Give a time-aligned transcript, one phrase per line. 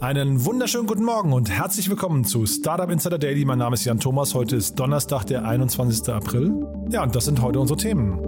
[0.00, 3.44] Einen wunderschönen guten Morgen und herzlich willkommen zu Startup Insider Daily.
[3.44, 4.32] Mein Name ist Jan Thomas.
[4.32, 6.08] Heute ist Donnerstag, der 21.
[6.08, 6.54] April.
[6.88, 8.18] Ja, und das sind heute unsere Themen.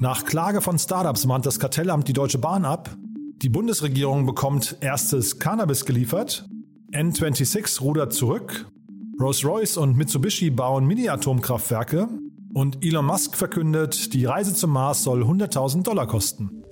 [0.00, 2.96] Nach Klage von Startups mahnt das Kartellamt die Deutsche Bahn ab.
[3.42, 6.48] Die Bundesregierung bekommt erstes Cannabis geliefert.
[6.92, 8.70] N26 rudert zurück.
[9.20, 12.08] Rolls-Royce und Mitsubishi bauen Mini-Atomkraftwerke.
[12.54, 16.63] Und Elon Musk verkündet, die Reise zum Mars soll 100.000 Dollar kosten.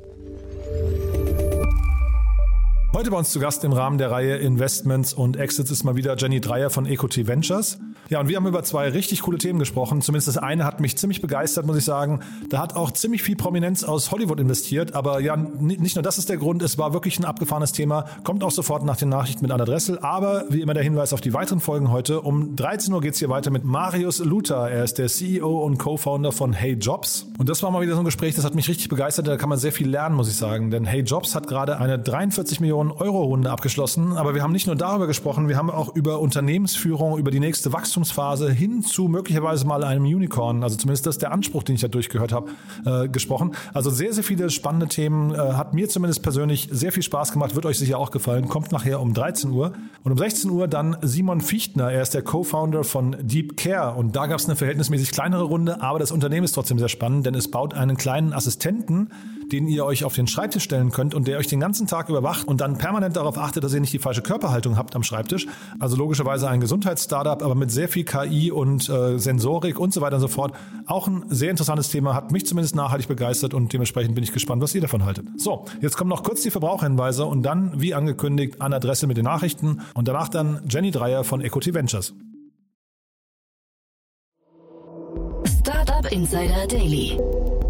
[2.95, 6.14] Heute bei uns zu Gast im Rahmen der Reihe Investments und Exits ist mal wieder
[6.19, 7.78] Jenny Dreier von EcoT Ventures.
[8.12, 10.02] Ja, und wir haben über zwei richtig coole Themen gesprochen.
[10.02, 12.21] Zumindest das eine hat mich ziemlich begeistert, muss ich sagen.
[12.51, 14.95] Da hat auch ziemlich viel Prominenz aus Hollywood investiert.
[14.95, 18.05] Aber ja, nicht nur das ist der Grund, es war wirklich ein abgefahrenes Thema.
[18.23, 19.99] Kommt auch sofort nach den Nachrichten mit Anna Dressel.
[20.01, 22.21] Aber wie immer der Hinweis auf die weiteren Folgen heute.
[22.21, 24.71] Um 13 Uhr geht's hier weiter mit Marius Luther.
[24.71, 27.27] Er ist der CEO und Co-Founder von Hey Jobs.
[27.38, 29.27] Und das war mal wieder so ein Gespräch, das hat mich richtig begeistert.
[29.27, 30.71] Da kann man sehr viel lernen, muss ich sagen.
[30.71, 34.18] Denn Hey Jobs hat gerade eine 43 Millionen Euro Runde abgeschlossen.
[34.18, 37.73] Aber wir haben nicht nur darüber gesprochen, wir haben auch über Unternehmensführung, über die nächste
[38.03, 40.63] Wachstumsphase hin zu möglicherweise mal einem Unicorn.
[40.63, 42.51] Also zumindest das ist der Anspruch, den ich da durchgehört habe,
[42.85, 43.53] äh, gesprochen.
[43.73, 45.33] Also sehr, sehr viele spannende Themen.
[45.33, 48.49] Äh, hat mir zumindest persönlich sehr viel Spaß gemacht, wird euch sicher auch gefallen.
[48.49, 49.73] Kommt nachher um 13 Uhr.
[50.03, 51.93] Und um 16 Uhr dann Simon Fichtner.
[51.93, 53.95] Er ist der Co-Founder von Deep Care.
[53.95, 57.27] Und da gab es eine verhältnismäßig kleinere Runde, aber das Unternehmen ist trotzdem sehr spannend,
[57.27, 59.11] denn es baut einen kleinen Assistenten,
[59.53, 62.49] den ihr euch auf den Schreibtisch stellen könnt und der euch den ganzen Tag überwacht
[62.49, 65.47] und dann permanent darauf achtet, dass ihr nicht die falsche Körperhaltung habt am Schreibtisch.
[65.78, 70.17] Also logischerweise ein Gesundheitsstartup, aber mit sehr viel KI und äh, Sensorik und so weiter
[70.17, 70.55] und so fort.
[70.87, 74.62] Auch ein sehr interessantes Thema, hat mich zumindest nachhaltig begeistert und dementsprechend bin ich gespannt,
[74.62, 75.27] was ihr davon haltet.
[75.37, 79.25] So, jetzt kommen noch kurz die Verbraucherhinweise und dann, wie angekündigt, an Adresse mit den
[79.25, 82.15] Nachrichten und danach dann Jenny Dreier von Equity Ventures.
[85.61, 87.19] Startup Insider Daily.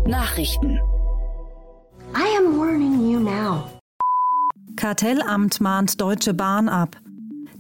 [0.07, 0.81] Nachrichten.
[2.15, 3.69] I am warning you now.
[4.77, 6.97] Kartellamt mahnt Deutsche Bahn ab.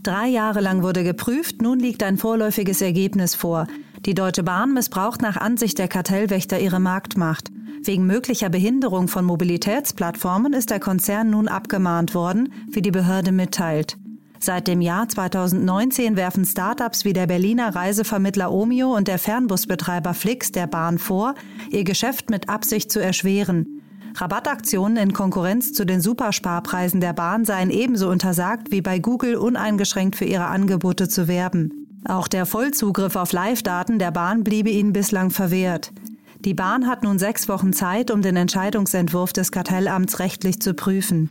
[0.03, 3.67] Drei Jahre lang wurde geprüft, nun liegt ein vorläufiges Ergebnis vor.
[4.05, 7.51] Die Deutsche Bahn missbraucht nach Ansicht der Kartellwächter ihre Marktmacht.
[7.83, 13.97] Wegen möglicher Behinderung von Mobilitätsplattformen ist der Konzern nun abgemahnt worden, wie die Behörde mitteilt.
[14.39, 20.51] Seit dem Jahr 2019 werfen Startups wie der Berliner Reisevermittler Omio und der Fernbusbetreiber Flix
[20.51, 21.37] der Bahn vor,
[21.71, 23.82] ihr Geschäft mit Absicht zu erschweren.
[24.15, 30.17] Rabattaktionen in Konkurrenz zu den Supersparpreisen der Bahn seien ebenso untersagt wie bei Google uneingeschränkt
[30.17, 31.83] für ihre Angebote zu werben.
[32.05, 35.93] Auch der Vollzugriff auf Live-Daten der Bahn bliebe ihnen bislang verwehrt.
[36.41, 41.31] Die Bahn hat nun sechs Wochen Zeit, um den Entscheidungsentwurf des Kartellamts rechtlich zu prüfen.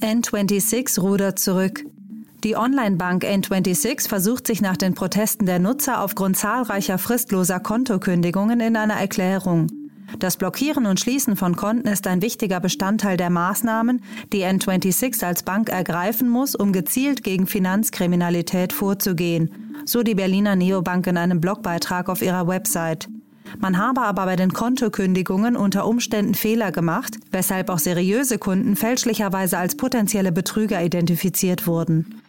[0.00, 1.84] N26 rudert zurück.
[2.46, 8.76] Die Online-Bank N26 versucht sich nach den Protesten der Nutzer aufgrund zahlreicher fristloser Kontokündigungen in
[8.76, 9.66] einer Erklärung.
[10.20, 14.00] Das Blockieren und Schließen von Konten ist ein wichtiger Bestandteil der Maßnahmen,
[14.32, 19.50] die N26 als Bank ergreifen muss, um gezielt gegen Finanzkriminalität vorzugehen,
[19.84, 23.08] so die Berliner Neobank in einem Blogbeitrag auf ihrer Website.
[23.58, 29.58] Man habe aber bei den Kontokündigungen unter Umständen Fehler gemacht, weshalb auch seriöse Kunden fälschlicherweise
[29.58, 32.22] als potenzielle Betrüger identifiziert wurden.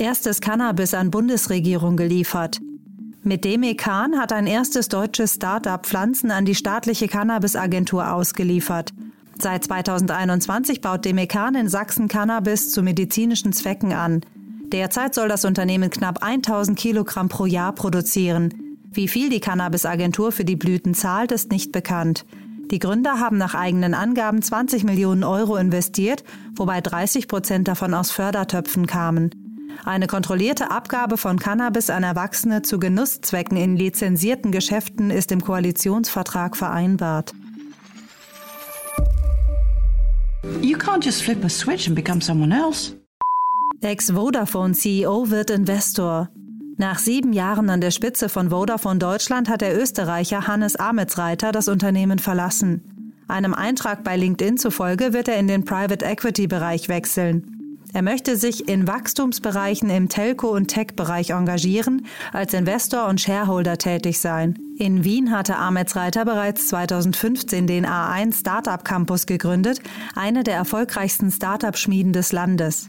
[0.00, 2.60] Erstes Cannabis an Bundesregierung geliefert.
[3.22, 8.94] Mit Demekan hat ein erstes deutsches Start-up Pflanzen an die staatliche Cannabisagentur ausgeliefert.
[9.38, 14.22] Seit 2021 baut Demekan in Sachsen Cannabis zu medizinischen Zwecken an.
[14.72, 18.78] Derzeit soll das Unternehmen knapp 1000 Kilogramm pro Jahr produzieren.
[18.90, 22.24] Wie viel die Cannabisagentur für die Blüten zahlt, ist nicht bekannt.
[22.70, 26.24] Die Gründer haben nach eigenen Angaben 20 Millionen Euro investiert,
[26.54, 29.39] wobei 30 Prozent davon aus Fördertöpfen kamen.
[29.84, 36.56] Eine kontrollierte Abgabe von Cannabis an Erwachsene zu Genusszwecken in lizenzierten Geschäften ist im Koalitionsvertrag
[36.56, 37.32] vereinbart.
[40.60, 42.94] You can't just flip a switch and become someone else.
[43.82, 46.28] Ex-Vodafone-CEO wird Investor.
[46.76, 51.68] Nach sieben Jahren an der Spitze von Vodafone Deutschland hat der Österreicher Hannes Ametsreiter das
[51.68, 53.14] Unternehmen verlassen.
[53.28, 57.59] Einem Eintrag bei LinkedIn zufolge wird er in den Private Equity Bereich wechseln.
[57.92, 64.20] Er möchte sich in Wachstumsbereichen im Telco- und Tech-Bereich engagieren, als Investor und Shareholder tätig
[64.20, 64.56] sein.
[64.78, 69.80] In Wien hatte Ahmed Reiter bereits 2015 den A1 Startup Campus gegründet,
[70.14, 72.88] eine der erfolgreichsten Startup-Schmieden des Landes.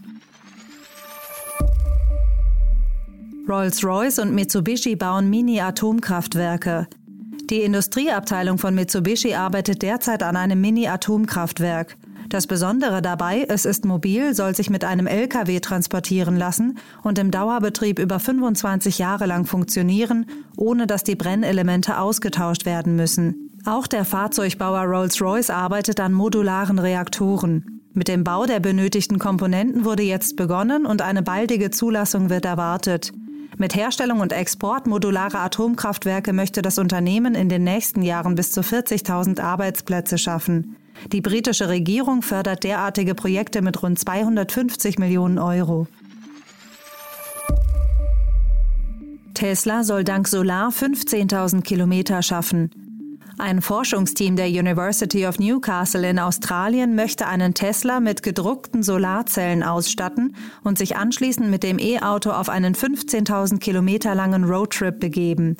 [3.49, 6.87] Rolls-Royce und Mitsubishi bauen Mini-Atomkraftwerke.
[7.49, 11.97] Die Industrieabteilung von Mitsubishi arbeitet derzeit an einem Mini-Atomkraftwerk.
[12.31, 17.29] Das Besondere dabei, es ist mobil, soll sich mit einem LKW transportieren lassen und im
[17.29, 20.25] Dauerbetrieb über 25 Jahre lang funktionieren,
[20.55, 23.49] ohne dass die Brennelemente ausgetauscht werden müssen.
[23.65, 27.81] Auch der Fahrzeugbauer Rolls-Royce arbeitet an modularen Reaktoren.
[27.91, 33.11] Mit dem Bau der benötigten Komponenten wurde jetzt begonnen und eine baldige Zulassung wird erwartet.
[33.57, 38.61] Mit Herstellung und Export modularer Atomkraftwerke möchte das Unternehmen in den nächsten Jahren bis zu
[38.61, 40.77] 40.000 Arbeitsplätze schaffen.
[41.11, 45.87] Die britische Regierung fördert derartige Projekte mit rund 250 Millionen Euro.
[49.33, 52.69] Tesla soll dank Solar 15.000 Kilometer schaffen.
[53.39, 60.35] Ein Forschungsteam der University of Newcastle in Australien möchte einen Tesla mit gedruckten Solarzellen ausstatten
[60.63, 65.57] und sich anschließend mit dem E-Auto auf einen 15.000 Kilometer langen Roadtrip begeben.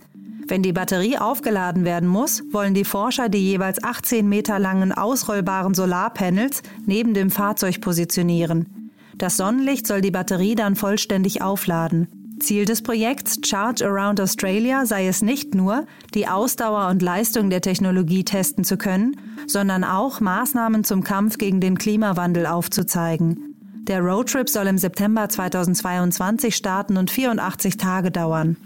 [0.51, 5.74] Wenn die Batterie aufgeladen werden muss, wollen die Forscher die jeweils 18 Meter langen ausrollbaren
[5.74, 8.92] Solarpanels neben dem Fahrzeug positionieren.
[9.18, 12.36] Das Sonnenlicht soll die Batterie dann vollständig aufladen.
[12.42, 17.62] Ziel des Projekts Charge Around Australia sei es nicht nur, die Ausdauer und Leistung der
[17.62, 19.15] Technologie testen zu können,
[19.48, 23.56] sondern auch Maßnahmen zum Kampf gegen den Klimawandel aufzuzeigen.
[23.88, 28.57] Der Roadtrip soll im September 2022 starten und 84 Tage dauern.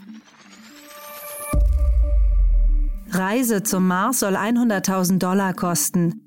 [3.18, 6.22] Reise zum Mars soll 100.000 Dollar kosten.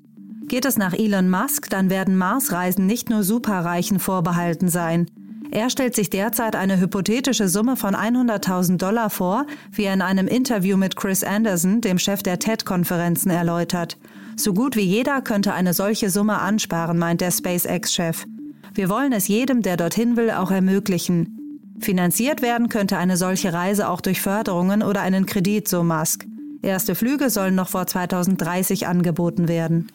[0.47, 5.05] Geht es nach Elon Musk, dann werden Marsreisen nicht nur Superreichen vorbehalten sein.
[5.51, 10.27] Er stellt sich derzeit eine hypothetische Summe von 100.000 Dollar vor, wie er in einem
[10.27, 13.97] Interview mit Chris Anderson, dem Chef der TED-Konferenzen, erläutert.
[14.35, 18.25] So gut wie jeder könnte eine solche Summe ansparen, meint der SpaceX-Chef.
[18.73, 21.35] Wir wollen es jedem, der dorthin will, auch ermöglichen.
[21.79, 26.28] Finanziert werden könnte eine solche Reise auch durch Förderungen oder einen Kredit, so Musk.
[26.61, 29.87] Erste Flüge sollen noch vor 2030 angeboten werden.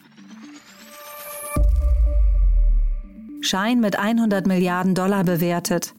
[3.41, 5.93] Schein mit 100 Milliarden Dollar bewertet.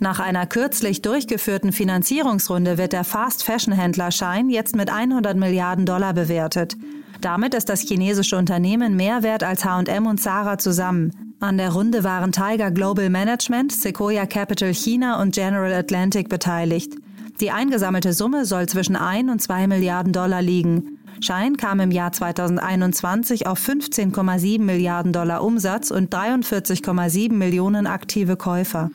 [0.00, 6.76] Nach einer kürzlich durchgeführten Finanzierungsrunde wird der Fast-Fashion-Händler Schein jetzt mit 100 Milliarden Dollar bewertet.
[7.20, 11.34] Damit ist das chinesische Unternehmen mehr wert als H&M und Zara zusammen.
[11.40, 16.94] An der Runde waren Tiger Global Management, Sequoia Capital China und General Atlantic beteiligt.
[17.40, 20.98] Die eingesammelte Summe soll zwischen 1 und 2 Milliarden Dollar liegen.
[21.20, 28.90] Schein kam im Jahr 2021 auf 15,7 Milliarden Dollar Umsatz und 43,7 Millionen aktive Käufer.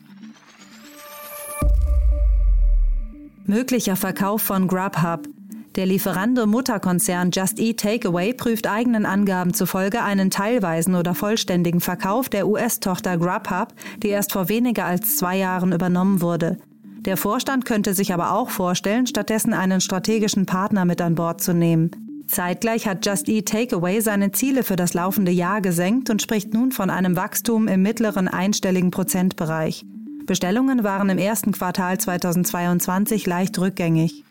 [3.45, 5.27] Möglicher Verkauf von Grubhub.
[5.75, 12.47] Der Lieferando-Mutterkonzern Just Eat Takeaway prüft eigenen Angaben zufolge einen teilweisen oder vollständigen Verkauf der
[12.47, 16.57] US-Tochter Grubhub, die erst vor weniger als zwei Jahren übernommen wurde.
[17.05, 21.53] Der Vorstand könnte sich aber auch vorstellen, stattdessen einen strategischen Partner mit an Bord zu
[21.53, 21.91] nehmen.
[22.27, 26.71] Zeitgleich hat Just Eat Takeaway seine Ziele für das laufende Jahr gesenkt und spricht nun
[26.71, 29.85] von einem Wachstum im mittleren einstelligen Prozentbereich.
[30.25, 34.23] Bestellungen waren im ersten Quartal 2022 leicht rückgängig.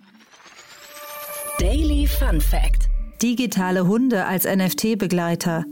[1.60, 2.88] Daily Fun Fact:
[3.22, 5.64] Digitale Hunde als NFT-Begleiter.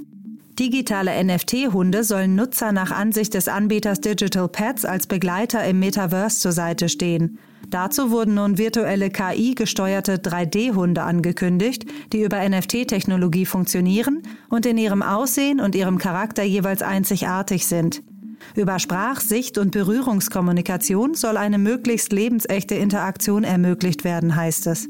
[0.58, 6.52] Digitale NFT-Hunde sollen Nutzer nach Ansicht des Anbieters Digital Pets als Begleiter im Metaverse zur
[6.52, 7.38] Seite stehen.
[7.70, 15.58] Dazu wurden nun virtuelle KI-gesteuerte 3D-Hunde angekündigt, die über NFT-Technologie funktionieren und in ihrem Aussehen
[15.58, 18.02] und ihrem Charakter jeweils einzigartig sind.
[18.54, 24.88] Über Sprach-, Sicht- und Berührungskommunikation soll eine möglichst lebensechte Interaktion ermöglicht werden, heißt es.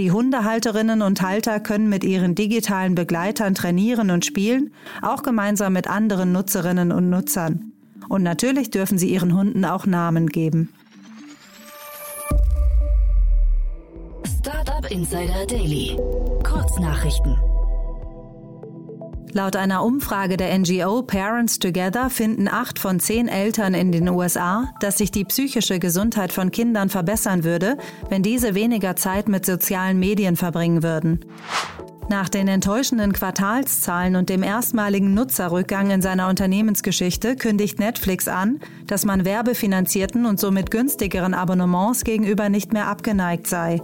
[0.00, 5.88] Die Hundehalterinnen und Halter können mit ihren digitalen Begleitern trainieren und spielen, auch gemeinsam mit
[5.88, 7.72] anderen Nutzerinnen und Nutzern.
[8.08, 10.72] Und natürlich dürfen sie ihren Hunden auch Namen geben.
[14.38, 15.98] Startup Insider Daily.
[16.44, 17.49] Kurznachrichten.
[19.32, 24.72] Laut einer Umfrage der NGO Parents Together finden acht von zehn Eltern in den USA,
[24.80, 27.76] dass sich die psychische Gesundheit von Kindern verbessern würde,
[28.08, 31.20] wenn diese weniger Zeit mit sozialen Medien verbringen würden.
[32.08, 38.58] Nach den enttäuschenden Quartalszahlen und dem erstmaligen Nutzerrückgang in seiner Unternehmensgeschichte kündigt Netflix an,
[38.88, 43.80] dass man werbefinanzierten und somit günstigeren Abonnements gegenüber nicht mehr abgeneigt sei.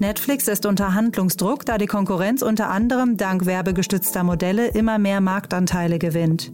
[0.00, 5.98] Netflix ist unter Handlungsdruck, da die Konkurrenz unter anderem dank werbegestützter Modelle immer mehr Marktanteile
[5.98, 6.52] gewinnt.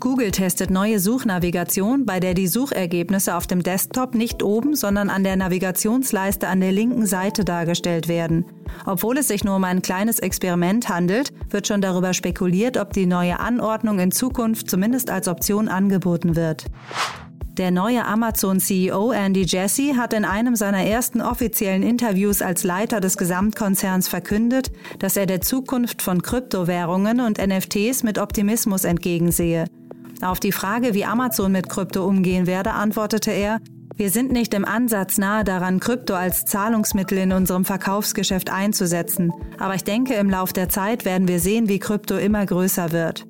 [0.00, 5.24] Google testet neue Suchnavigation, bei der die Suchergebnisse auf dem Desktop nicht oben, sondern an
[5.24, 8.44] der Navigationsleiste an der linken Seite dargestellt werden.
[8.86, 13.06] Obwohl es sich nur um ein kleines Experiment handelt, wird schon darüber spekuliert, ob die
[13.06, 16.66] neue Anordnung in Zukunft zumindest als Option angeboten wird.
[17.58, 23.16] Der neue Amazon-CEO Andy Jassy hat in einem seiner ersten offiziellen Interviews als Leiter des
[23.16, 29.64] Gesamtkonzerns verkündet, dass er der Zukunft von Kryptowährungen und NFTs mit Optimismus entgegensehe.
[30.22, 33.58] Auf die Frage, wie Amazon mit Krypto umgehen werde, antwortete er,
[33.96, 39.74] wir sind nicht im Ansatz nahe daran, Krypto als Zahlungsmittel in unserem Verkaufsgeschäft einzusetzen, aber
[39.74, 43.27] ich denke, im Lauf der Zeit werden wir sehen, wie Krypto immer größer wird.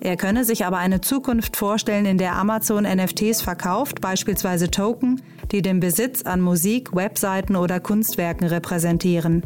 [0.00, 5.20] Er könne sich aber eine Zukunft vorstellen, in der Amazon NFTs verkauft, beispielsweise Token,
[5.52, 9.42] die den Besitz an Musik, Webseiten oder Kunstwerken repräsentieren.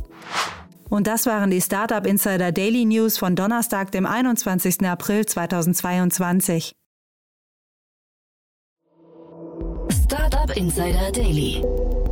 [0.89, 4.87] Und das waren die Startup Insider Daily News von Donnerstag, dem 21.
[4.87, 6.73] April 2022.
[10.05, 11.65] Startup Insider Daily.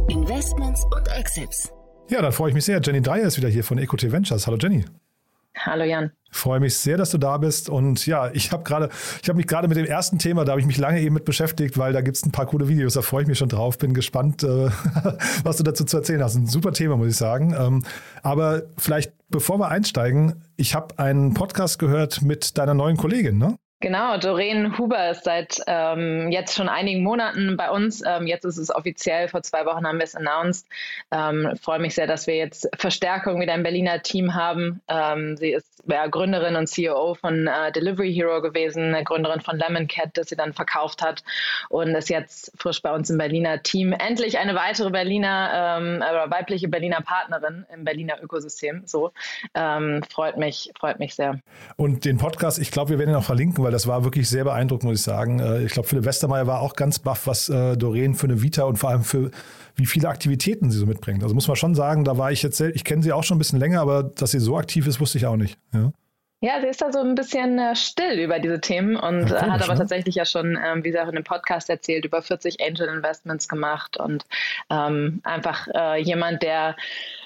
[0.09, 1.71] Investments und Exits.
[2.09, 2.81] Ja, dann freue ich mich sehr.
[2.83, 4.47] Jenny Dyer ist wieder hier von EcoT Ventures.
[4.47, 4.85] Hallo Jenny.
[5.57, 6.13] Hallo Jan.
[6.31, 7.69] Freue mich sehr, dass du da bist.
[7.69, 8.89] Und ja, ich habe gerade,
[9.23, 11.27] ich habe mich gerade mit dem ersten Thema, da habe ich mich lange eben mit
[11.27, 13.77] beschäftigt, weil da gibt es ein paar coole Videos, da freue ich mich schon drauf.
[13.77, 14.47] Bin gespannt, äh,
[15.45, 16.37] was du dazu zu erzählen hast.
[16.37, 17.55] Ein super Thema, muss ich sagen.
[17.59, 17.85] Ähm,
[18.23, 23.57] aber vielleicht, bevor wir einsteigen, ich habe einen Podcast gehört mit deiner neuen Kollegin, ne?
[23.83, 28.01] Genau, Doreen Huber ist seit ähm, jetzt schon einigen Monaten bei uns.
[28.07, 30.69] Ähm, jetzt ist es offiziell, vor zwei Wochen haben wir es announced.
[31.11, 34.81] Ähm, freue mich sehr, dass wir jetzt Verstärkung wieder im Berliner Team haben.
[34.87, 39.89] Ähm, sie ist ja, Gründerin und CEO von äh, Delivery Hero gewesen, Gründerin von Lemon
[39.89, 41.25] Cat, das sie dann verkauft hat
[41.69, 43.93] und ist jetzt frisch bei uns im Berliner Team.
[43.93, 48.83] Endlich eine weitere Berliner ähm, oder weibliche Berliner Partnerin im Berliner Ökosystem.
[48.87, 49.11] So
[49.55, 51.41] ähm, freut mich, freut mich sehr.
[51.75, 54.29] Und den Podcast, ich glaube, wir werden ihn auch verlinken, weil weil das war wirklich
[54.29, 55.41] sehr beeindruckend, muss ich sagen.
[55.41, 58.65] Äh, ich glaube, Philipp Westermeier war auch ganz baff, was äh, Doreen für eine Vita
[58.65, 59.31] und vor allem für
[59.77, 61.23] wie viele Aktivitäten sie so mitbringt.
[61.23, 63.39] Also muss man schon sagen, da war ich jetzt, ich kenne sie auch schon ein
[63.39, 65.59] bisschen länger, aber dass sie so aktiv ist, wusste ich auch nicht.
[65.73, 65.93] Ja.
[66.45, 69.53] Ja, sie ist da so ein bisschen äh, still über diese Themen und ja, komisch,
[69.53, 69.79] hat aber ne?
[69.79, 73.49] tatsächlich ja schon, ähm, wie sie auch in dem Podcast erzählt, über 40 Angel Investments
[73.49, 74.27] gemacht und
[74.69, 76.77] ähm, einfach äh, jemand, der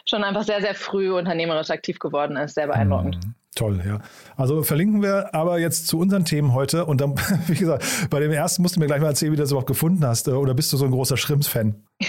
[0.04, 2.54] schon einfach sehr, sehr früh unternehmerisch aktiv geworden ist.
[2.54, 3.18] Sehr beeindruckend.
[3.56, 4.00] Toll, ja.
[4.36, 6.84] Also verlinken wir aber jetzt zu unseren Themen heute.
[6.84, 7.14] Und dann,
[7.46, 9.66] wie gesagt, bei dem ersten musst du mir gleich mal erzählen, wie du das überhaupt
[9.66, 10.28] gefunden hast.
[10.28, 11.75] Oder bist du so ein großer Schrimps-Fan?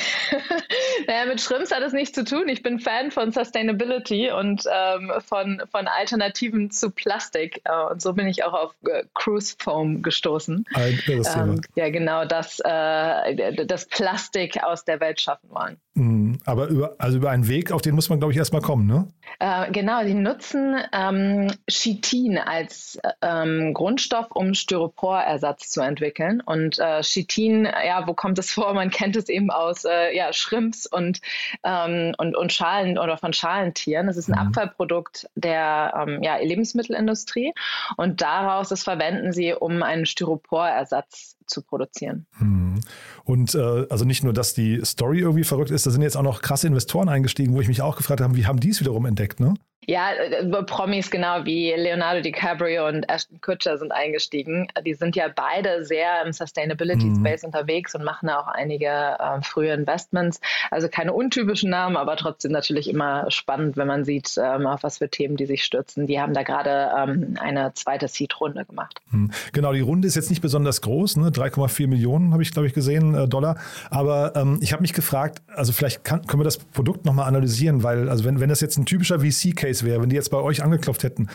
[1.07, 2.49] Naja, mit Schrimps hat es nichts zu tun.
[2.49, 7.61] Ich bin Fan von Sustainability und ähm, von, von Alternativen zu Plastik.
[7.63, 10.65] Äh, und so bin ich auch auf äh, Cruise Foam gestoßen.
[10.73, 15.77] Ein ähm, ja, genau, das, äh, das Plastik aus der Welt schaffen wollen.
[15.93, 16.26] Mhm.
[16.45, 19.07] Aber über, also über einen Weg, auf den muss man, glaube ich, erstmal kommen, ne?
[19.39, 26.41] Äh, genau, die nutzen ähm, Chitin als ähm, Grundstoff, um Styroporersatz zu entwickeln.
[26.41, 28.73] Und äh, Chitin, ja, wo kommt es vor?
[28.73, 31.21] Man kennt es eben aus äh, ja, Shrimps und,
[31.63, 34.09] ähm, und, und Schalen oder von Schalentieren.
[34.09, 34.47] Es ist ein mhm.
[34.47, 37.53] Abfallprodukt der ähm, ja, Lebensmittelindustrie
[37.95, 42.27] und daraus das verwenden sie, um einen Styroporersatz zu produzieren.
[42.39, 42.81] Mhm.
[43.23, 46.23] Und äh, also nicht nur, dass die Story irgendwie verrückt ist, da sind jetzt auch
[46.23, 49.05] noch krasse Investoren eingestiegen, wo ich mich auch gefragt habe, wie haben die es wiederum
[49.05, 49.53] entdeckt, ne?
[49.89, 54.67] Ja, äh, Promis genau wie Leonardo DiCaprio und Ashton Kutcher sind eingestiegen.
[54.85, 57.47] Die sind ja beide sehr im Sustainability Space mhm.
[57.47, 60.41] unterwegs und machen auch einige äh, frühe Investments.
[60.71, 64.97] Also keine untypischen Namen, aber trotzdem natürlich immer spannend, wenn man sieht, ähm, auf was
[64.97, 66.05] für Themen die sich stürzen.
[66.05, 68.99] Die haben da gerade ähm, eine zweite Seed-Runde gemacht.
[69.11, 69.31] Mhm.
[69.53, 71.29] Genau, die Runde ist jetzt nicht besonders groß, ne?
[71.29, 73.55] 3,4 Millionen habe ich, glaube ich, gesehen, äh, Dollar.
[73.89, 77.83] Aber ähm, ich habe mich gefragt, also vielleicht kann, können wir das Produkt nochmal analysieren,
[77.83, 80.39] weil, also wenn, wenn das jetzt ein typischer VC-Case Case wäre, wenn die jetzt bei
[80.39, 81.27] euch angeklopft hätten.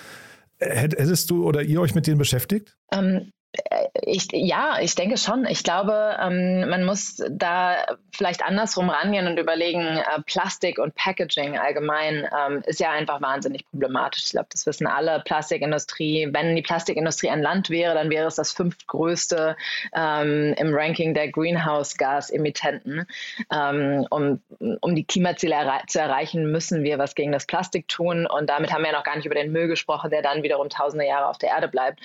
[0.58, 2.76] Hättest du oder ihr euch mit denen beschäftigt?
[2.92, 3.32] Ähm,
[4.02, 5.44] ich, ja, ich denke schon.
[5.44, 7.76] Ich glaube, ähm, man muss da
[8.10, 13.68] vielleicht andersrum rangehen und überlegen, äh, Plastik und Packaging allgemein ähm, ist ja einfach wahnsinnig
[13.70, 14.24] problematisch.
[14.24, 15.20] Ich glaube, das wissen alle.
[15.24, 19.56] Plastikindustrie, wenn die Plastikindustrie ein Land wäre, dann wäre es das fünftgrößte
[19.94, 23.06] ähm, im Ranking der Greenhouse-Gas-Emittenten.
[23.52, 24.40] Ähm, um,
[24.80, 28.26] um die Klimaziele erre zu erreichen, müssen wir was gegen das Plastik tun.
[28.26, 30.70] Und damit haben wir ja noch gar nicht über den Müll gesprochen, der dann wiederum
[30.70, 32.00] tausende Jahre auf der Erde bleibt.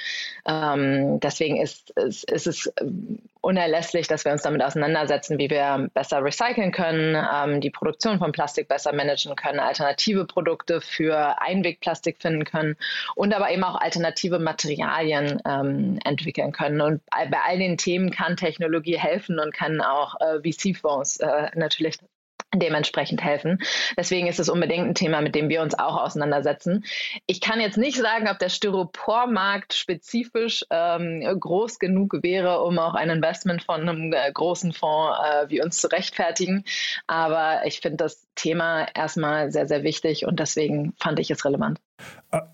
[0.45, 5.89] Ähm, deswegen ist ist, ist, es ähm, unerlässlich, dass wir uns damit auseinandersetzen, wie wir
[5.93, 12.17] besser recyceln können, ähm, die Produktion von Plastik besser managen können, alternative Produkte für Einwegplastik
[12.19, 12.75] finden können
[13.15, 16.81] und aber eben auch alternative Materialien ähm, entwickeln können.
[16.81, 21.99] Und bei all den Themen kann Technologie helfen und kann auch äh, VC-Fonds äh, natürlich
[22.55, 23.59] dementsprechend helfen.
[23.97, 26.85] Deswegen ist es unbedingt ein Thema, mit dem wir uns auch auseinandersetzen.
[27.25, 32.93] Ich kann jetzt nicht sagen, ob der Styropormarkt spezifisch ähm, groß genug wäre, um auch
[32.93, 36.63] ein Investment von einem äh, großen Fonds äh, wie uns zu rechtfertigen.
[37.05, 41.79] Aber ich finde das Thema erstmal sehr, sehr wichtig und deswegen fand ich es relevant.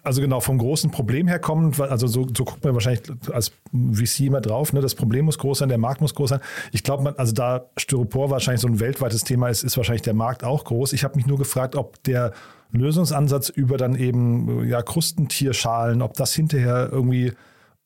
[0.04, 4.22] Also genau, vom großen Problem her kommend, also so, so guckt man wahrscheinlich als VC
[4.22, 4.82] immer drauf, ne?
[4.82, 6.40] das Problem muss groß sein, der Markt muss groß sein.
[6.72, 10.44] Ich glaube, also da Styropor wahrscheinlich so ein weltweites Thema ist, ist wahrscheinlich der Markt
[10.44, 10.94] auch groß.
[10.94, 12.34] Ich habe mich nur gefragt, ob der
[12.72, 17.34] Lösungsansatz über dann eben ja, Krustentierschalen, ob das hinterher irgendwie,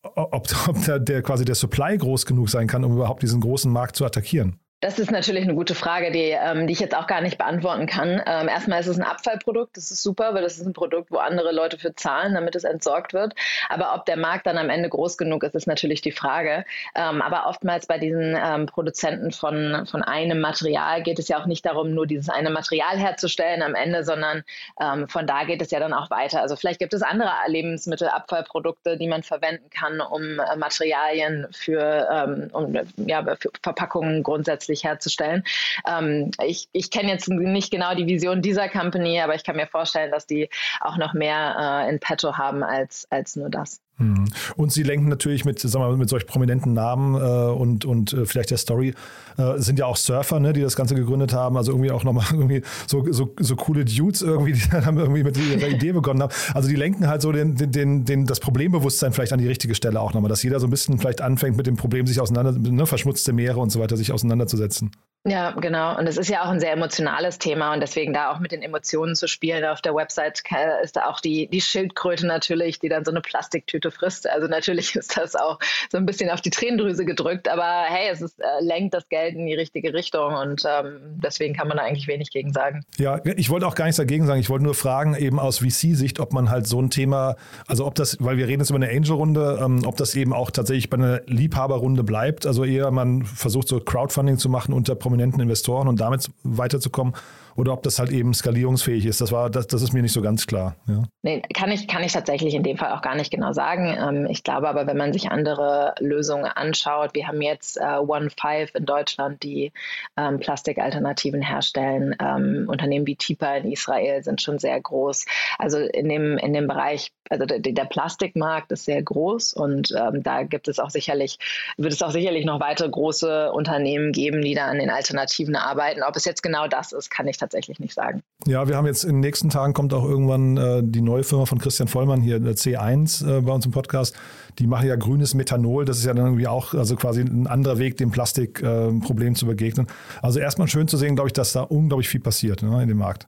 [0.02, 3.72] ob, ob der, der quasi der Supply groß genug sein kann, um überhaupt diesen großen
[3.72, 4.60] Markt zu attackieren.
[4.80, 7.88] Das ist natürlich eine gute Frage, die, ähm, die ich jetzt auch gar nicht beantworten
[7.88, 8.22] kann.
[8.28, 11.18] Ähm, erstmal ist es ein Abfallprodukt, das ist super, weil das ist ein Produkt, wo
[11.18, 13.34] andere Leute für zahlen, damit es entsorgt wird.
[13.70, 16.64] Aber ob der Markt dann am Ende groß genug ist, ist natürlich die Frage.
[16.94, 21.48] Ähm, aber oftmals bei diesen ähm, Produzenten von, von einem Material geht es ja auch
[21.48, 24.44] nicht darum, nur dieses eine Material herzustellen am Ende, sondern
[24.80, 26.44] ähm, von da geht es ja dann auch weiter.
[26.44, 32.50] Also vielleicht gibt es andere Lebensmittelabfallprodukte, die man verwenden kann, um äh, Materialien für, ähm,
[32.54, 35.44] um, ja, für Verpackungen grundsätzlich grundsätzlich herzustellen.
[35.88, 39.68] Ähm, ich ich kenne jetzt nicht genau die Vision dieser Company, aber ich kann mir
[39.68, 40.50] vorstellen, dass die
[40.82, 43.82] auch noch mehr äh, in petto haben als, als nur das.
[43.98, 44.26] Hm.
[44.56, 48.26] Und sie lenken natürlich mit, sagen wir, mit solch prominenten Namen äh, und, und äh,
[48.26, 48.94] vielleicht der Story,
[49.38, 52.26] äh, sind ja auch Surfer, ne, die das Ganze gegründet haben, also irgendwie auch nochmal
[52.32, 56.34] irgendwie so, so, so coole Dudes irgendwie, die dann irgendwie mit ihrer Idee begonnen haben.
[56.54, 60.00] Also die lenken halt so den, den, den, das Problembewusstsein vielleicht an die richtige Stelle
[60.00, 62.86] auch nochmal, dass jeder so ein bisschen vielleicht anfängt mit dem Problem sich auseinander, ne,
[62.86, 64.92] verschmutzte Meere und so weiter, sich auseinanderzusetzen.
[65.26, 65.98] Ja, genau.
[65.98, 68.62] Und es ist ja auch ein sehr emotionales Thema und deswegen da auch mit den
[68.62, 69.66] Emotionen zu spielen.
[69.66, 70.42] Auf der Website
[70.84, 74.30] ist da auch die, die Schildkröte natürlich, die dann so eine Plastiktüte frisst.
[74.30, 75.60] Also natürlich ist das auch
[75.92, 79.36] so ein bisschen auf die Tränendrüse gedrückt, aber hey, es ist, äh, lenkt das Geld
[79.36, 82.84] in die richtige Richtung und ähm, deswegen kann man da eigentlich wenig gegen sagen.
[82.98, 84.40] Ja, ich wollte auch gar nichts dagegen sagen.
[84.40, 87.36] Ich wollte nur fragen, eben aus VC-Sicht, ob man halt so ein Thema,
[87.68, 90.52] also ob das, weil wir reden jetzt über eine Angel-Runde, ähm, ob das eben auch
[90.52, 92.46] tatsächlich bei einer Liebhaberrunde bleibt.
[92.46, 97.14] Also eher man versucht so Crowdfunding zu machen unter prominenten Investoren und damit weiterzukommen
[97.58, 99.20] oder ob das halt eben skalierungsfähig ist.
[99.20, 100.76] Das war, das, das ist mir nicht so ganz klar.
[100.88, 101.04] Ja.
[101.24, 103.98] Nee, kann ich, kann ich tatsächlich in dem Fall auch gar nicht genau sagen.
[104.00, 108.30] Ähm, ich glaube aber, wenn man sich andere Lösungen anschaut, wir haben jetzt äh, One
[108.30, 109.74] Five in Deutschland, die
[110.16, 112.16] ähm, Plastikalternativen herstellen.
[112.20, 115.26] Ähm, Unternehmen wie Tipa in Israel sind schon sehr groß.
[115.58, 120.22] Also in dem, in dem Bereich, also der, der Plastikmarkt ist sehr groß und ähm,
[120.22, 121.40] da gibt es auch sicherlich,
[121.78, 126.04] wird es auch sicherlich noch weitere große Unternehmen geben, die da an den Alternativen arbeiten.
[126.04, 128.22] Ob es jetzt genau das ist, kann ich tatsächlich tatsächlich nicht sagen.
[128.46, 131.46] Ja, wir haben jetzt in den nächsten Tagen kommt auch irgendwann äh, die neue Firma
[131.46, 134.16] von Christian Vollmann hier, der C1 äh, bei uns im Podcast.
[134.60, 135.86] Die machen ja grünes Methanol.
[135.86, 139.46] Das ist ja dann irgendwie auch also quasi ein anderer Weg, dem Plastikproblem äh, zu
[139.46, 139.88] begegnen.
[140.22, 142.98] Also erstmal schön zu sehen, glaube ich, dass da unglaublich viel passiert ne, in dem
[142.98, 143.28] Markt.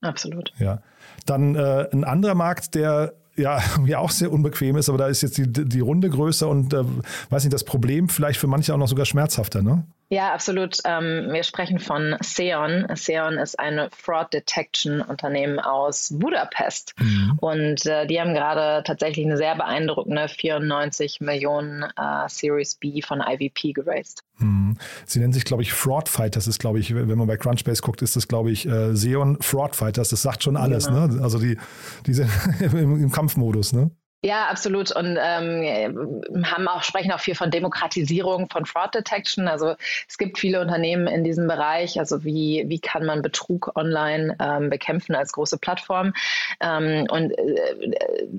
[0.00, 0.52] Absolut.
[0.58, 0.82] Ja.
[1.26, 5.22] Dann äh, ein anderer Markt, der ja, ja auch sehr unbequem ist, aber da ist
[5.22, 6.84] jetzt die, die Runde größer und äh,
[7.30, 9.86] weiß nicht, das Problem vielleicht für manche auch noch sogar schmerzhafter, ne?
[10.08, 10.78] Ja, absolut.
[10.84, 12.86] Ähm, wir sprechen von Seon.
[12.94, 16.94] Seon ist ein Fraud Detection Unternehmen aus Budapest.
[16.98, 17.38] Mhm.
[17.40, 23.22] Und äh, die haben gerade tatsächlich eine sehr beeindruckende 94 Millionen äh, Series B von
[23.26, 24.22] IVP geraced.
[24.38, 24.76] Mhm.
[25.06, 26.44] Sie nennen sich, glaube ich, Fraud Fighters.
[26.44, 29.38] Das ist, glaube ich, wenn man bei Crunchbase guckt, ist das, glaube ich, äh, Seon
[29.40, 30.10] Fraud Fighters.
[30.10, 30.86] Das sagt schon alles.
[30.86, 31.06] Genau.
[31.06, 31.22] Ne?
[31.22, 31.58] Also die,
[32.06, 33.72] die sind im, im Kampfmodus.
[33.72, 33.90] Ne?
[34.24, 34.90] Ja, absolut.
[34.90, 39.48] Und ähm, haben auch, sprechen auch viel von Demokratisierung von Fraud Detection.
[39.48, 39.74] Also
[40.08, 41.98] es gibt viele Unternehmen in diesem Bereich.
[41.98, 46.14] Also wie, wie kann man Betrug online ähm, bekämpfen als große Plattform?
[46.60, 47.94] Ähm, und äh,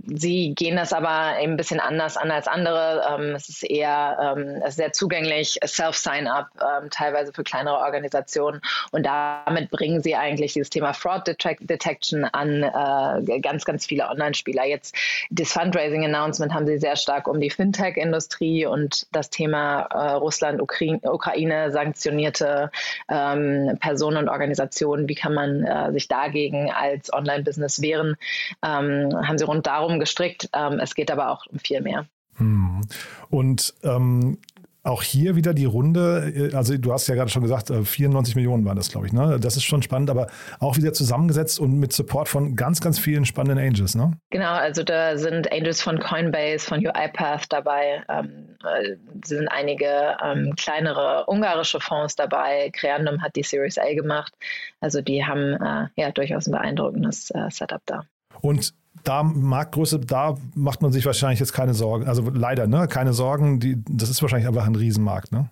[0.07, 3.05] sie gehen das aber eben ein bisschen anders an als andere.
[3.07, 8.59] Ähm, es ist eher ähm, sehr zugänglich, Self-Sign-up, ähm, teilweise für kleinere Organisationen.
[8.89, 14.65] Und damit bringen sie eigentlich dieses Thema Fraud Detection an äh, ganz, ganz viele Online-Spieler.
[14.65, 14.95] Jetzt
[15.29, 20.61] das Fund Fundraising-Announcement haben sie sehr stark um die Fintech-Industrie und das Thema äh, Russland,
[20.61, 22.71] Ukra Ukraine, sanktionierte
[23.09, 28.15] ähm, Personen und Organisationen, wie kann man äh, sich dagegen als Online-Business wehren,
[28.63, 30.49] ähm, haben sie rund darum gestrickt.
[30.53, 32.05] Ähm, es geht aber auch um viel mehr.
[32.37, 32.81] Hm.
[33.29, 34.37] Und ähm,
[34.85, 38.37] auch hier wieder die Runde, äh, also du hast ja gerade schon gesagt, 94 äh,
[38.37, 39.13] Millionen waren das, glaube ich.
[39.13, 39.39] Ne?
[39.39, 40.27] Das ist schon spannend, aber
[40.59, 43.95] auch wieder zusammengesetzt und mit Support von ganz, ganz vielen spannenden Angels.
[43.95, 44.11] Ne?
[44.29, 48.95] Genau, also da sind Angels von Coinbase, von UiPath dabei, ähm, äh,
[49.25, 52.69] sind einige ähm, kleinere ungarische Fonds dabei.
[52.73, 54.33] Creandum hat die Series A gemacht.
[54.81, 58.03] Also die haben äh, ja durchaus ein beeindruckendes äh, Setup da.
[58.41, 62.07] Und da Marktgröße, da macht man sich wahrscheinlich jetzt keine Sorgen.
[62.07, 62.87] Also leider, ne?
[62.87, 63.59] Keine Sorgen.
[63.59, 65.49] Die, das ist wahrscheinlich einfach ein Riesenmarkt, ne?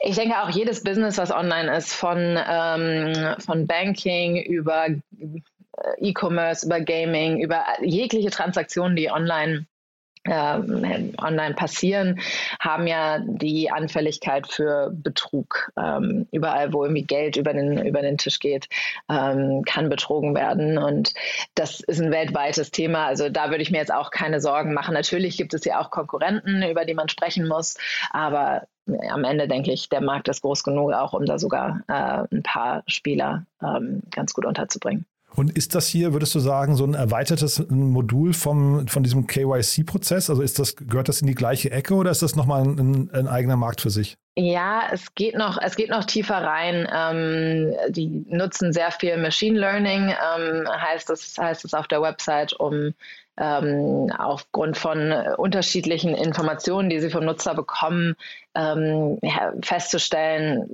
[0.00, 4.98] Ich denke auch jedes Business, was online ist, von, ähm, von Banking über äh,
[5.98, 9.66] E-Commerce, über Gaming, über jegliche Transaktionen, die online
[10.26, 12.20] online passieren,
[12.60, 15.70] haben ja die Anfälligkeit für Betrug.
[15.76, 18.68] Ähm, überall, wo irgendwie Geld über den, über den Tisch geht,
[19.08, 20.78] ähm, kann betrogen werden.
[20.78, 21.14] Und
[21.54, 23.06] das ist ein weltweites Thema.
[23.06, 24.94] Also da würde ich mir jetzt auch keine Sorgen machen.
[24.94, 27.76] Natürlich gibt es ja auch Konkurrenten, über die man sprechen muss.
[28.10, 28.62] Aber
[29.10, 32.42] am Ende denke ich, der Markt ist groß genug, auch um da sogar äh, ein
[32.42, 35.04] paar Spieler ähm, ganz gut unterzubringen.
[35.34, 40.30] Und ist das hier, würdest du sagen, so ein erweitertes Modul vom, von diesem KYC-Prozess?
[40.30, 43.28] Also ist das, gehört das in die gleiche Ecke oder ist das nochmal ein, ein
[43.28, 44.16] eigener Markt für sich?
[44.36, 46.88] Ja, es geht noch, es geht noch tiefer rein.
[46.92, 52.52] Ähm, die nutzen sehr viel Machine Learning, ähm, heißt es, heißt es auf der Website,
[52.52, 52.94] um
[53.38, 58.16] ähm, aufgrund von unterschiedlichen Informationen, die sie vom Nutzer bekommen,
[58.54, 59.18] ähm,
[59.62, 60.68] festzustellen,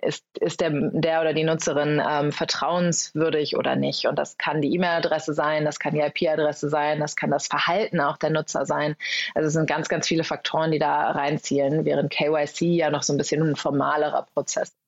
[0.00, 4.06] ist, ist der, der oder die Nutzerin ähm, vertrauenswürdig oder nicht.
[4.06, 8.00] Und das kann die E-Mail-Adresse sein, das kann die IP-Adresse sein, das kann das Verhalten
[8.00, 8.96] auch der Nutzer sein.
[9.34, 13.12] Also es sind ganz, ganz viele Faktoren, die da reinzielen, während KYC ja noch so
[13.12, 14.72] ein bisschen ein formalerer Prozess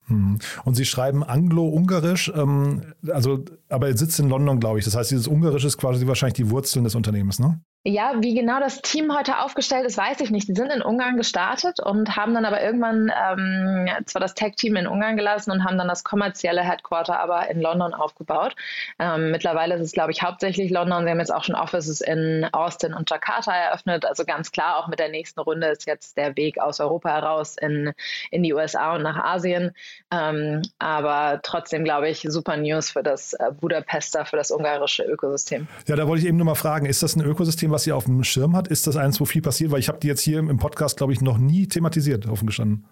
[0.63, 4.85] Und Sie schreiben Anglo-Ungarisch, ähm, also, aber er sitzt in London, glaube ich.
[4.85, 7.61] Das heißt, dieses Ungarisch ist quasi wahrscheinlich die Wurzeln des Unternehmens, ne?
[7.83, 10.47] Ja, wie genau das Team heute aufgestellt ist, weiß ich nicht.
[10.47, 14.85] Die sind in Ungarn gestartet und haben dann aber irgendwann ähm, zwar das Tech-Team in
[14.85, 18.55] Ungarn gelassen und haben dann das kommerzielle Headquarter aber in London aufgebaut.
[18.99, 21.05] Ähm, mittlerweile ist es, glaube ich, hauptsächlich London.
[21.05, 24.05] Sie haben jetzt auch schon Offices in Austin und Jakarta eröffnet.
[24.05, 27.55] Also ganz klar, auch mit der nächsten Runde ist jetzt der Weg aus Europa heraus
[27.59, 27.93] in,
[28.29, 29.71] in die USA und nach Asien.
[30.11, 35.67] Ähm, aber trotzdem, glaube ich, super News für das äh, Budapester, für das ungarische Ökosystem.
[35.87, 38.05] Ja, da wollte ich eben nur mal fragen, ist das ein Ökosystem, was ihr auf
[38.05, 38.67] dem Schirm hat?
[38.67, 39.71] Ist das eins, wo viel passiert?
[39.71, 42.85] Weil ich habe die jetzt hier im Podcast, glaube ich, noch nie thematisiert, offen gestanden.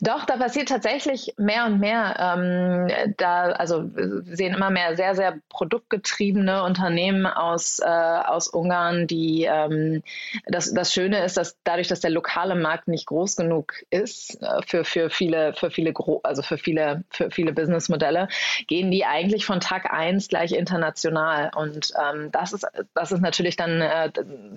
[0.00, 2.16] Doch, da passiert tatsächlich mehr und mehr.
[2.18, 9.06] Ähm, da, also wir sehen immer mehr sehr, sehr produktgetriebene Unternehmen aus, äh, aus Ungarn,
[9.06, 10.02] die ähm,
[10.46, 14.62] das, das Schöne ist, dass dadurch, dass der lokale Markt nicht groß genug ist äh,
[14.66, 18.28] für, für viele, für viele also für viele, für viele Businessmodelle,
[18.66, 21.50] gehen die eigentlich von Tag eins gleich international.
[21.54, 24.10] Und ähm, das ist, das ist natürlich dann äh,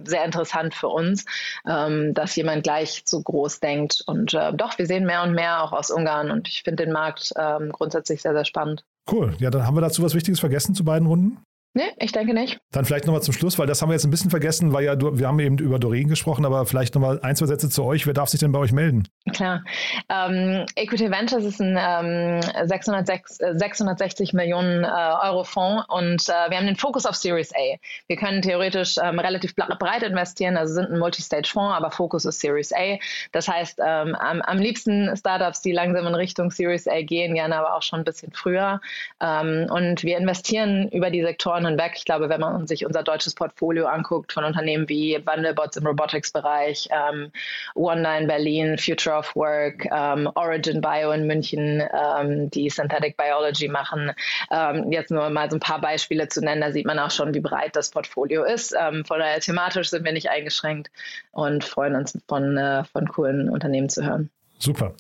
[0.04, 1.26] sehr interessant für uns,
[1.68, 4.04] ähm, dass jemand gleich so groß denkt.
[4.06, 6.94] Und äh, doch, wir sehen mehr und mehr auch aus Ungarn und ich finde den
[6.94, 8.84] Markt ähm, grundsätzlich sehr, sehr spannend.
[9.10, 9.34] Cool.
[9.40, 11.40] Ja, dann haben wir dazu was Wichtiges vergessen zu beiden Runden.
[11.74, 12.60] Nee, ich denke nicht.
[12.72, 15.00] Dann vielleicht nochmal zum Schluss, weil das haben wir jetzt ein bisschen vergessen, weil ja,
[15.00, 18.06] wir haben eben über Doreen gesprochen, aber vielleicht nochmal ein, zwei Sätze zu euch.
[18.06, 19.08] Wer darf sich denn bei euch melden?
[19.34, 19.64] Klar.
[20.10, 26.58] Ähm, Equity Ventures ist ein ähm, 606, 660 Millionen äh, Euro Fonds und äh, wir
[26.58, 27.78] haben den Fokus auf Series A.
[28.08, 32.74] Wir können theoretisch ähm, relativ breit investieren, also sind ein Multistage-Fonds, aber Fokus ist Series
[32.74, 32.98] A.
[33.32, 37.56] Das heißt, ähm, am, am, liebsten Startups, die langsam in Richtung Series A gehen, gerne
[37.56, 38.82] aber auch schon ein bisschen früher.
[39.22, 41.94] Ähm, und wir investieren über die Sektoren Jahren hinweg.
[41.96, 46.90] Ich glaube, wenn man sich unser deutsches Portfolio anguckt von Unternehmen wie Wandelbots im Robotics-Bereich,
[46.92, 47.32] ähm,
[47.76, 54.12] OneNine Berlin, Future of Work, ähm, Origin Bio in München, ähm, die Synthetic Biology machen,
[54.52, 57.34] ähm, jetzt nur mal so ein paar Beispiele zu nennen, da sieht man auch schon,
[57.34, 58.76] wie breit das Portfolio ist.
[58.80, 60.90] Ähm, von daher thematisch sind wir nicht eingeschränkt
[61.32, 64.30] und freuen uns von, äh, von coolen Unternehmen zu hören.
[64.60, 64.94] Super.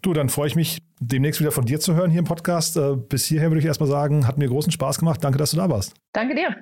[0.00, 2.76] Du, dann freue ich mich, demnächst wieder von dir zu hören hier im Podcast.
[2.76, 5.22] Äh, bis hierher würde ich erstmal sagen, hat mir großen Spaß gemacht.
[5.22, 5.94] Danke, dass du da warst.
[6.12, 6.56] Danke dir.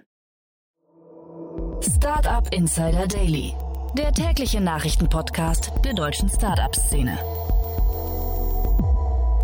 [1.82, 3.54] Startup Insider Daily,
[3.96, 7.18] der tägliche Nachrichtenpodcast der deutschen Startup-Szene.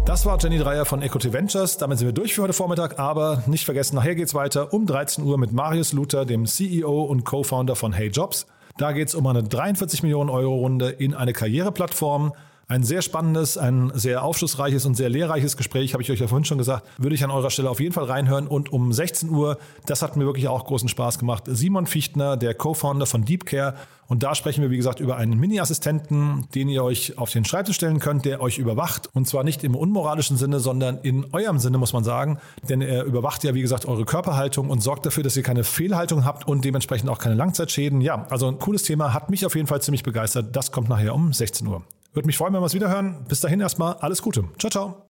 [0.05, 1.79] Das war Jenny Dreier von Equity Ventures.
[1.79, 2.99] Damit sind wir durch für heute Vormittag.
[2.99, 7.03] Aber nicht vergessen, nachher geht es weiter um 13 Uhr mit Marius Luther, dem CEO
[7.03, 8.47] und Co-Founder von Hey Jobs.
[8.79, 12.33] Da geht es um eine 43 Millionen Euro Runde in eine Karriereplattform.
[12.69, 16.45] Ein sehr spannendes, ein sehr aufschlussreiches und sehr lehrreiches Gespräch, habe ich euch ja vorhin
[16.45, 18.49] schon gesagt, würde ich an eurer Stelle auf jeden Fall reinhören.
[18.49, 22.55] Und um 16 Uhr, das hat mir wirklich auch großen Spaß gemacht, Simon Fichtner, der
[22.55, 23.75] Co-Founder von DeepCare.
[24.09, 27.77] Und da sprechen wir, wie gesagt, über einen Mini-Assistenten, den ihr euch auf den Schreibtisch
[27.77, 29.11] stellen könnt, der euch überwacht.
[29.15, 32.39] Und zwar nicht im unmoralischen Sinne, sondern in eurem Sinne, muss man sagen.
[32.69, 36.25] Denn er überwacht ja, wie gesagt, eure Körperhaltung und sorgt dafür, dass ihr keine Fehlhaltung
[36.25, 38.01] habt und dementsprechend auch keine Langzeitschäden.
[38.01, 40.57] Ja, also ein cooles Thema, hat mich auf jeden Fall ziemlich begeistert.
[40.57, 41.85] Das kommt nachher um 16 Uhr.
[42.17, 43.27] Würde mich freuen, wenn wir es wieder hören.
[43.29, 44.45] Bis dahin erstmal alles Gute.
[44.59, 45.03] Ciao, ciao.